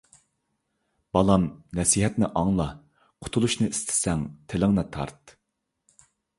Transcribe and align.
بالام 1.17 1.45
نەسىھەتنى 1.81 2.31
ئاڭلا، 2.41 2.67
قۇتۇلۇشنى 3.27 3.69
ئىستىسەڭ، 3.75 4.27
تىلىڭنى 4.51 4.89
تارت. 4.99 5.39